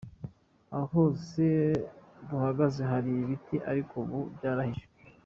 [0.75, 1.43] Aha hose
[2.29, 5.01] duhagaze hari ibiti ariko ubu byarahashije.